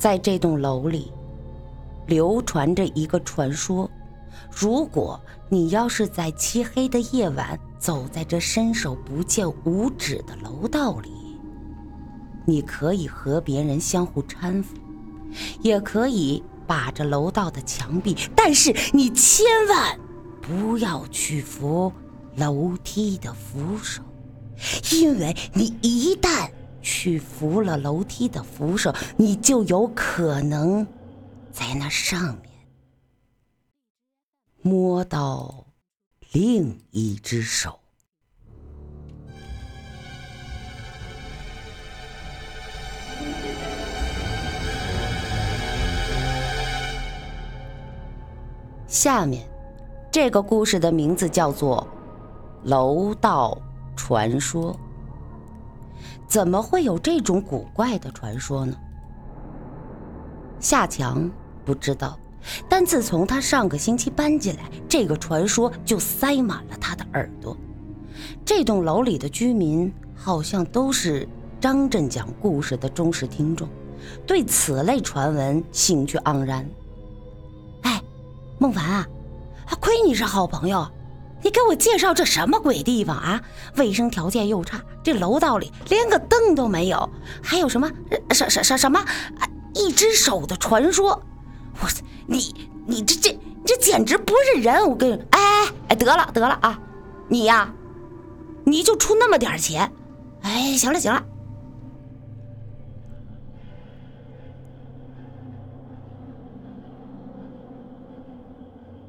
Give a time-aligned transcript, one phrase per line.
[0.00, 1.12] 在这栋楼里，
[2.06, 3.88] 流传着一个传说：
[4.50, 11.10] 如果你要是在漆黑的夜晚走在这伸手不见五指的楼道里，
[12.46, 14.74] 你可以和别人相互搀扶，
[15.60, 20.00] 也可以把着楼道的墙壁，但是你千万
[20.40, 21.92] 不要去扶
[22.36, 24.00] 楼梯的扶手，
[24.92, 26.48] 因为你一旦
[26.82, 30.86] 去扶了楼梯的扶手，你就有可能
[31.52, 32.50] 在那上面
[34.62, 35.66] 摸到
[36.32, 37.78] 另一只手。
[48.86, 49.48] 下面，
[50.10, 51.86] 这个故事的名字叫做
[52.68, 53.56] 《楼道
[53.94, 54.74] 传说》。
[56.30, 58.72] 怎么会有这种古怪的传说呢？
[60.60, 61.28] 夏强
[61.64, 62.16] 不知道，
[62.68, 67.56] 但自从他上个星期搬进来，这个传说就塞满了他的耳朵。
[68.44, 71.26] 这栋楼里的居民好像都是
[71.60, 73.68] 张震讲故事的忠实听众，
[74.24, 76.64] 对此类传闻兴趣盎然。
[77.82, 78.00] 哎
[78.56, 79.08] 孟凡啊，
[79.80, 80.86] 亏你是好朋友，
[81.42, 83.40] 你给我介绍这什么鬼地方啊？
[83.76, 87.08] 卫生条件又差，这楼道里连个灯都没有，
[87.42, 87.90] 还有什么
[88.30, 89.04] 什什什什么
[89.74, 91.22] 一只手的传说？
[91.80, 91.88] 我
[92.26, 92.54] 你
[92.86, 94.86] 你这这这简直不是人！
[94.86, 96.78] 我跟你哎哎哎，得了得了啊，
[97.28, 97.72] 你呀，
[98.64, 99.90] 你就出那么点钱，
[100.42, 101.24] 哎，行了行了。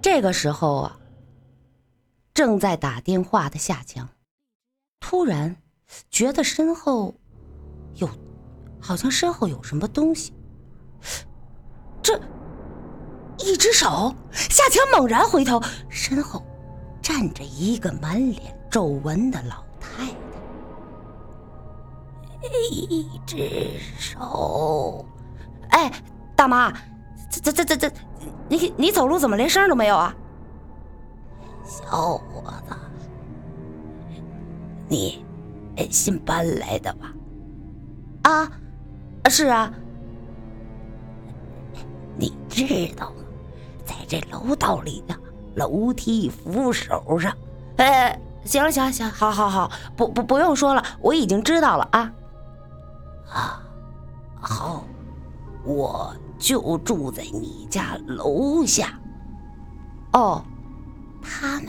[0.00, 0.96] 这个时候啊，
[2.38, 4.08] 正在打电话的夏强，
[5.00, 5.56] 突然
[6.08, 7.12] 觉得身后
[7.96, 8.08] 有，
[8.80, 10.32] 好像身后有什么东西。
[12.00, 12.16] 这
[13.38, 16.40] 一只手，夏强猛然回头，身后
[17.02, 20.12] 站着一个满脸皱纹的老太太。
[22.70, 25.04] 一只手，
[25.70, 25.92] 哎，
[26.36, 26.72] 大妈，
[27.32, 27.92] 这这这这。
[28.48, 30.14] 你你走路怎么连声都没有啊，
[31.68, 32.74] 小伙子？
[34.88, 35.22] 你
[35.90, 37.12] 新搬来的吧？
[38.22, 38.50] 啊，
[39.28, 39.70] 是啊。
[42.16, 42.64] 你知
[42.96, 43.22] 道吗？
[43.84, 45.14] 在这楼道里的
[45.56, 47.36] 楼梯扶手上，
[47.76, 52.12] 哎，行了行了行，好好好，不不不用说了，我已经知道了啊。
[53.30, 53.62] 啊，
[54.40, 54.84] 好，
[55.64, 56.16] 我。
[56.40, 58.96] 就住在你家楼下。
[60.12, 60.40] 哦，
[61.28, 61.68] 他们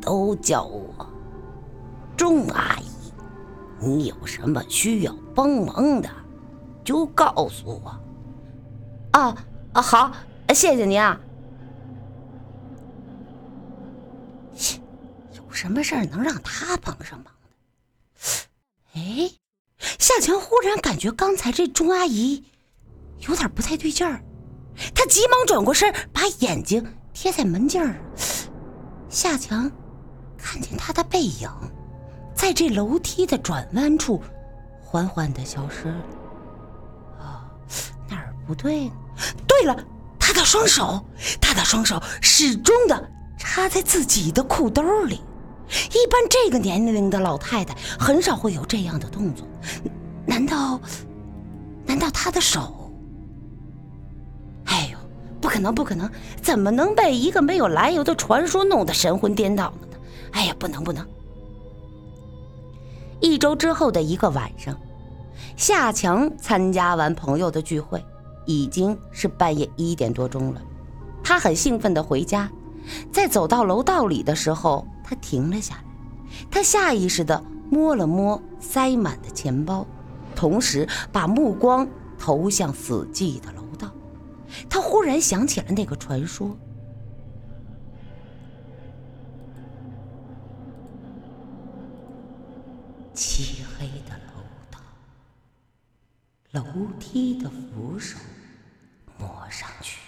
[0.00, 1.06] 都叫我
[2.16, 2.86] 钟阿姨。
[3.80, 6.08] 你有什么需要帮忙的，
[6.84, 8.00] 就告诉我。
[9.10, 9.36] 啊
[9.72, 10.12] 啊，好，
[10.50, 11.20] 谢谢您啊。
[14.54, 14.80] 切，
[15.34, 17.50] 有什么事儿能让他帮上忙的？
[18.94, 19.30] 哎，
[19.98, 22.44] 夏强忽然感觉刚才这钟阿姨。
[23.28, 24.22] 有点不太对劲儿，
[24.94, 27.94] 他急忙转过身，把眼睛贴在门镜上。
[29.08, 29.70] 夏强
[30.36, 31.48] 看见他的背影，
[32.34, 34.22] 在这楼梯的转弯处
[34.80, 36.04] 缓缓的消失了。
[37.20, 37.48] 啊，
[38.08, 38.92] 哪儿不对呢？
[39.46, 39.76] 对了，
[40.18, 41.04] 他的双手，
[41.40, 45.22] 他的双手始终的插在自己的裤兜里。
[45.68, 49.46] 一般这个年龄的老太太很少会有这样的动作。
[50.26, 50.80] 难道，
[51.86, 52.75] 难道他的手？
[55.56, 56.10] 可能，不可能！
[56.42, 59.96] 怎么能被一个没有来由的传说弄得神魂颠倒了呢？
[60.32, 61.02] 哎呀，不能，不能！
[63.20, 64.78] 一周之后的一个晚上，
[65.56, 68.04] 夏强参加完朋友的聚会，
[68.44, 70.60] 已经是半夜一点多钟了。
[71.24, 72.50] 他很兴奋地回家，
[73.10, 75.80] 在走到楼道里的时候，他停了下来。
[76.50, 79.86] 他下意识地摸了摸塞满的钱包，
[80.34, 81.88] 同时把目光
[82.18, 83.55] 投向死寂的。
[84.76, 86.54] 他忽然想起了那个传说：
[93.14, 94.78] 漆黑的楼道，
[96.50, 96.62] 楼
[97.00, 98.18] 梯的扶手，
[99.16, 99.98] 摸上去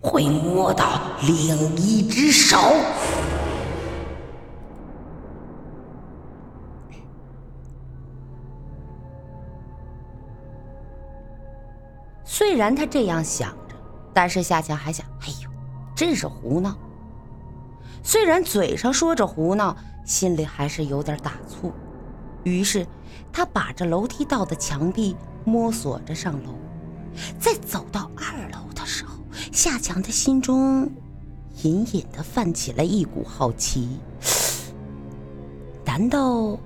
[0.00, 2.56] 会摸到另一只手。
[12.24, 13.54] 虽然他这样想。
[14.14, 15.50] 但是夏强还想，哎呦，
[15.94, 16.76] 真是胡闹。
[18.02, 21.72] 虽然嘴上说着胡闹，心里还是有点打怵。
[22.44, 22.86] 于是
[23.32, 26.54] 他把着楼梯道的墙壁摸索着上楼，
[27.38, 29.18] 在走到二楼的时候，
[29.52, 30.90] 夏强的心中
[31.62, 34.00] 隐隐的泛起了一股好奇：
[35.84, 36.58] 难道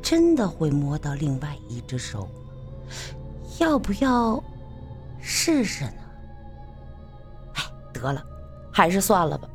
[0.00, 2.28] 真的会摸到另外一只手？
[3.58, 4.42] 要不要
[5.20, 6.01] 试试呢？
[8.02, 8.22] 得了，
[8.70, 9.48] 还是算了吧。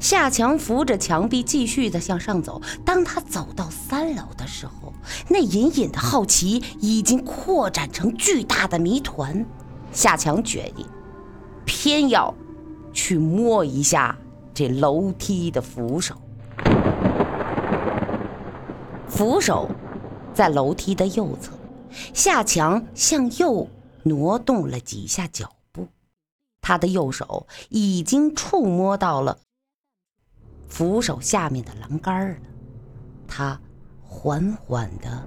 [0.00, 2.60] 夏强扶着墙壁，继续的向上走。
[2.84, 4.92] 当他走到三楼的时候，
[5.28, 9.46] 那隐隐的好奇已经扩展成巨大的谜团。
[9.92, 10.86] 夏强决定，
[11.64, 12.34] 偏要
[12.92, 14.16] 去摸一下
[14.52, 16.14] 这楼梯的扶手。
[19.08, 19.70] 扶手
[20.34, 21.52] 在楼梯的右侧，
[22.12, 23.66] 夏强向右
[24.02, 25.48] 挪动了几下脚，
[26.62, 29.38] 他的右手已经触摸到了。
[30.66, 32.36] 扶手下面的栏杆了，
[33.28, 33.60] 他
[34.02, 35.22] 缓缓地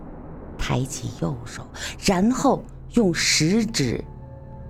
[0.57, 1.67] 抬起右手，
[2.03, 4.03] 然后用食指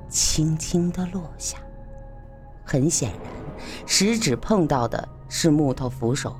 [0.09, 1.57] 轻轻地落下。
[2.65, 3.21] 很显然，
[3.85, 6.35] 食指碰到的是木头扶手。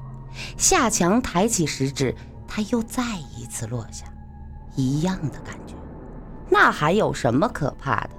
[0.58, 2.14] 夏强抬起食指，
[2.46, 4.06] 他又再一次落下，
[4.76, 5.65] 一样的感觉。
[6.58, 8.12] 那还有什么可怕的？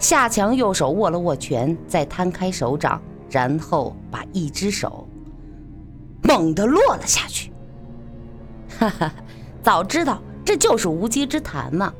[0.00, 3.00] 夏强右手握了握拳，再摊开手掌，
[3.30, 5.06] 然后把一只手。
[6.24, 7.52] 猛地落了下去。
[8.80, 9.14] 哈哈，
[9.62, 11.94] 早知道这就是无稽之谈嘛！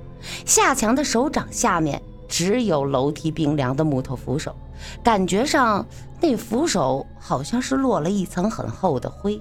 [0.45, 4.53] 夏强的手掌下面只有楼梯冰凉的木头扶手，
[5.05, 5.87] 感觉上
[6.21, 9.41] 那扶手好像是落了一层很厚的灰。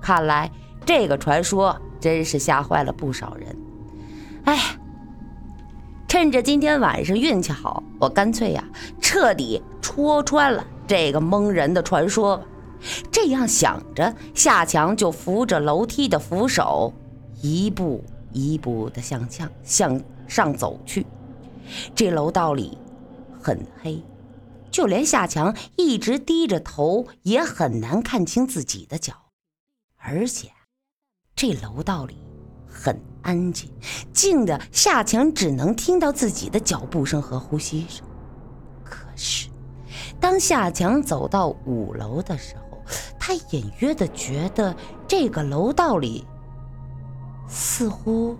[0.00, 0.48] 看来
[0.86, 3.56] 这个传说真是吓坏了不少人。
[4.44, 4.56] 哎，
[6.08, 8.64] 趁着今天晚上运气好，我干脆呀
[8.98, 12.42] 彻底戳穿了这个蒙人的传说。
[13.12, 16.90] 这样想着，夏强就扶着楼梯的扶手，
[17.42, 18.02] 一步
[18.32, 21.06] 一步地向向向上走去。
[21.94, 22.78] 这楼道里
[23.38, 24.02] 很黑，
[24.70, 29.12] 就连夏强一直低着头，也很难看清自己的脚。
[29.98, 30.48] 而且，
[31.36, 32.16] 这楼道里
[32.80, 33.68] 很安静，
[34.12, 38.06] 静的夏强只能听到自己的脚步声和呼吸声。
[38.84, 39.48] 可是，
[40.20, 42.78] 当夏强走到五楼的时候，
[43.18, 44.74] 他隐约的觉得，
[45.08, 46.24] 这个楼道里
[47.48, 48.36] 似乎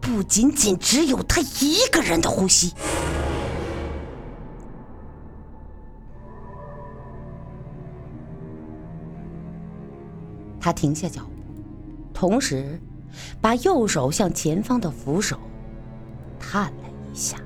[0.00, 2.72] 不仅仅只有他一个人的呼吸。
[10.60, 11.30] 他停下脚步，
[12.14, 12.80] 同时
[13.40, 15.38] 把右手向前方的扶手
[16.38, 17.36] 探了一下。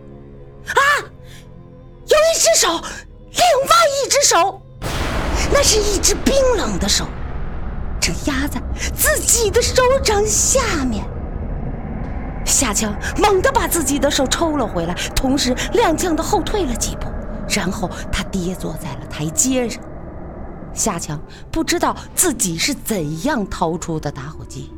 [0.69, 0.81] 啊！
[2.07, 4.61] 有一只手，另外一只手。
[5.53, 7.07] 那是一只冰冷的手，
[8.01, 8.61] 正压在
[8.95, 11.05] 自己的手掌下面。
[12.45, 17.09] 夏强猛地把自己的手抽了回来，同时踉跄地后退了几步，
[17.49, 19.83] 然后他跌坐在了台阶上。
[20.75, 21.21] 夏强
[21.51, 24.73] 不知道自己是怎样掏出的打火机，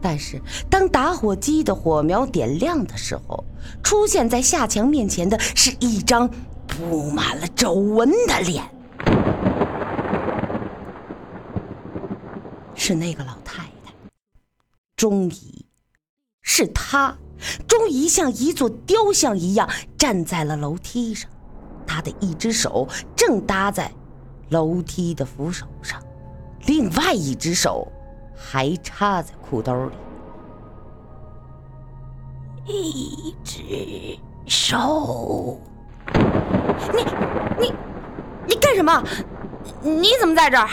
[0.00, 0.40] 但是
[0.70, 3.44] 当打火机的火苗点亮的时候，
[3.82, 6.28] 出现在夏强面前的是一张
[6.66, 8.64] 布满了皱纹的脸。
[12.74, 13.92] 是那个老太太，
[14.96, 15.66] 钟仪，
[16.42, 17.16] 是她。
[17.68, 19.68] 钟仪像一座雕像一样
[19.98, 21.30] 站在了楼梯上，
[21.86, 23.92] 她的一只手正搭在
[24.48, 26.02] 楼梯的扶手上，
[26.66, 27.86] 另外一只手
[28.36, 29.92] 还插在裤兜里。
[32.66, 35.60] 一只手，
[36.92, 37.04] 你
[37.58, 37.72] 你
[38.46, 39.02] 你干什么？
[39.82, 40.68] 你怎么在这儿？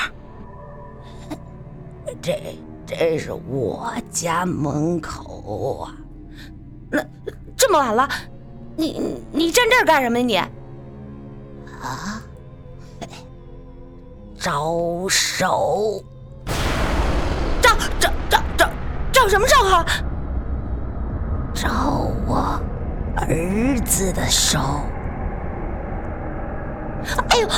[2.21, 5.95] 这这是我家门口啊！
[6.89, 7.03] 那
[7.55, 8.09] 这么晚了，
[8.75, 10.25] 你你站这儿干什么呀？
[10.25, 10.37] 你
[11.81, 12.21] 啊？
[14.39, 16.03] 招手？
[17.61, 18.69] 招招招招
[19.11, 19.85] 招什么招啊？
[21.55, 22.61] 招我
[23.17, 24.59] 儿子的手！
[27.29, 27.49] 哎呦！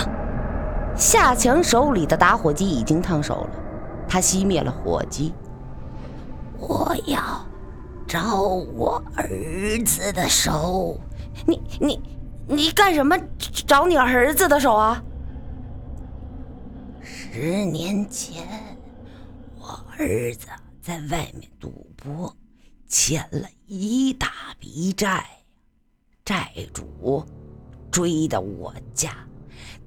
[0.96, 3.60] 夏强手里的打火机已经烫手了。
[4.08, 5.34] 他熄灭了火机。
[6.58, 7.20] 我要
[8.08, 10.98] 找我儿子的手。
[11.46, 12.02] 你你
[12.48, 13.18] 你干什么？
[13.68, 15.04] 找你儿子的手啊？
[17.02, 18.46] 十年前，
[19.60, 20.48] 我儿子
[20.86, 22.32] 在外面赌博，
[22.88, 24.28] 欠了一大
[24.60, 25.26] 笔债，
[26.24, 27.26] 债主
[27.90, 29.18] 追到我家，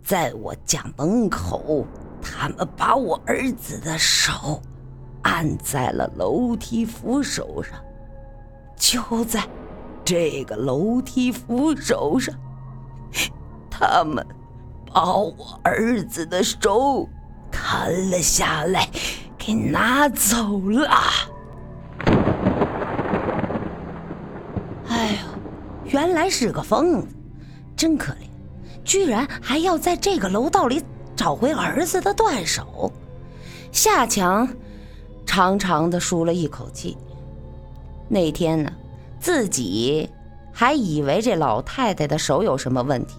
[0.03, 1.87] 在我家门口。
[2.21, 4.61] 他们把我儿子的手
[5.23, 7.81] 按在了楼梯扶手上，
[8.77, 9.49] 就在
[10.05, 12.35] 这个楼梯扶手上，
[13.71, 14.27] 他们
[14.93, 17.09] 把我儿子的手
[17.53, 18.89] 砍了下来，
[19.49, 20.91] 给拿走了。
[24.89, 27.09] 哎呦，原来是个疯子，
[27.75, 28.29] 真可怜，
[28.85, 30.83] 居然还要在这个楼道里
[31.17, 32.93] 找回儿子的断手。
[33.73, 34.47] 夏强
[35.25, 36.95] 长长的舒了一口气。
[38.07, 38.71] 那天呢，
[39.19, 40.11] 自己
[40.53, 43.15] 还以为这老太太的手有什么问题，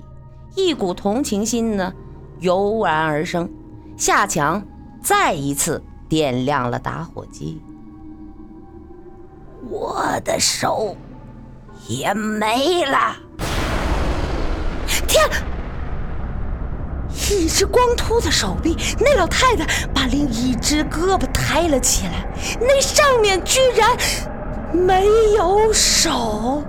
[0.55, 1.91] 一股同情心呢
[2.39, 3.49] 油然而生。
[3.97, 4.63] 夏强
[5.01, 7.61] 再一次点亮了打火机，
[9.69, 10.97] 我的手
[11.87, 13.15] 也没了。
[15.07, 15.23] 天！
[17.31, 22.27] 一只光秃的手臂，那老太太把另一只胳膊抬了起来，
[22.59, 23.95] 那上面居然
[24.73, 25.05] 没
[25.37, 26.63] 有手。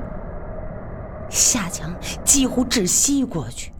[1.30, 1.94] 夏强
[2.25, 3.73] 几乎窒息过去，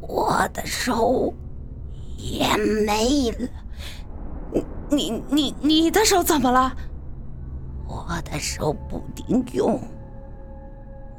[0.00, 1.32] 我的手
[2.16, 3.48] 也没了。
[4.90, 6.72] 你你你的手怎么了？
[7.86, 9.80] 我的手不顶用，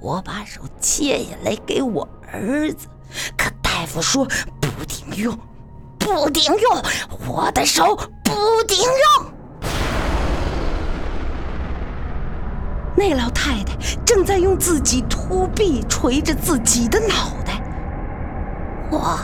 [0.02, 2.88] 我把手切下来给我儿子，
[3.38, 3.50] 可。
[3.80, 4.26] 大夫说
[4.60, 5.34] 不顶用，
[5.98, 6.84] 不顶用，
[7.30, 7.96] 我的手
[8.26, 8.34] 不
[8.68, 9.26] 顶用。
[12.98, 17.64] 那老太太正在用自己秃臂捶着自己的脑袋。
[18.92, 19.18] 我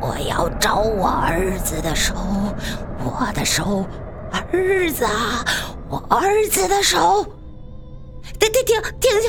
[0.00, 2.14] 我要找我儿子的手，
[3.02, 3.86] 我的手，
[4.32, 5.44] 儿子啊，
[5.88, 7.24] 我儿子的手。
[8.38, 9.28] 停停停停下！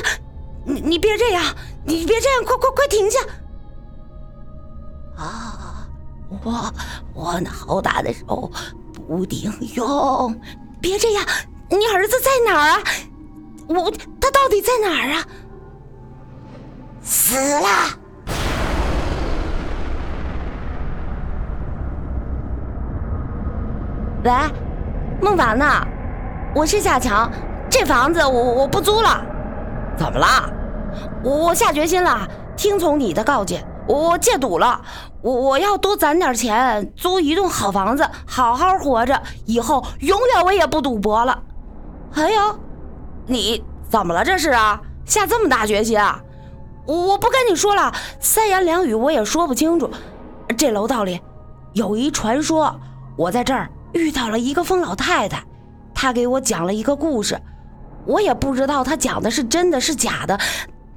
[0.64, 1.42] 你你别这样，
[1.84, 3.20] 你别这样，快快快停下！
[5.16, 5.88] 啊，
[6.44, 6.72] 我
[7.14, 8.50] 我那好大的手
[9.06, 10.38] 不顶用，
[10.80, 11.24] 别这样！
[11.70, 12.82] 你儿子在哪儿啊？
[13.68, 15.26] 我他到底在哪儿啊？
[17.02, 17.98] 死了！
[24.24, 24.30] 喂，
[25.20, 25.84] 孟凡呐，
[26.54, 27.28] 我是夏强，
[27.68, 29.20] 这房子我我不租了。
[29.96, 30.26] 怎么了？
[31.24, 33.64] 我下决心了，听从你的告诫。
[33.88, 34.80] 我戒赌了，
[35.22, 41.36] 我我要多攒点钱，租一栋好房子，好好活着，以后永远我也不赌博了。
[42.14, 42.40] 哎呦，
[43.26, 44.80] 你怎么了这是啊？
[45.04, 46.20] 下这么大决心啊？
[46.86, 49.90] 我不跟你说了，三言两语我也说不清楚。
[50.56, 51.20] 这楼道里
[51.72, 52.72] 有一传说，
[53.16, 55.44] 我在这儿遇到了一个疯老太太，
[55.94, 57.40] 她给我讲了一个故事，
[58.06, 60.38] 我也不知道她讲的是真的是假的，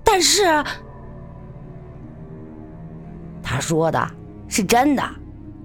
[0.03, 0.63] 但是。
[3.47, 4.11] 他说的
[4.47, 5.03] 是真的，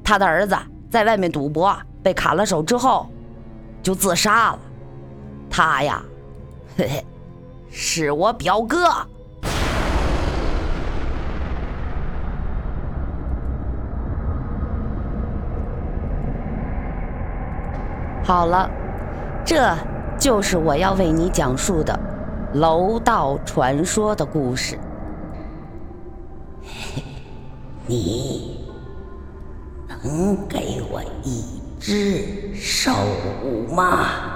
[0.04, 0.54] 他的儿子
[0.90, 3.08] 在外面赌博被砍了手之后，
[3.82, 4.58] 就自杀了。
[5.48, 6.02] 他呀，
[6.76, 7.06] 嘿嘿，
[7.70, 8.86] 是我表哥。
[18.30, 18.70] 好了，
[19.44, 19.74] 这
[20.16, 21.98] 就是我要为你讲述的
[22.54, 24.78] 楼道传说的故事。
[27.88, 28.68] 你
[29.88, 32.92] 能给我一只手
[33.74, 34.29] 吗？